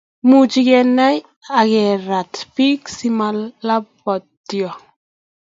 much 0.29 0.55
kenai 0.67 1.17
akerat 1.61 2.33
piik 2.55 2.81
si 2.97 3.07
malaptio 3.17 4.69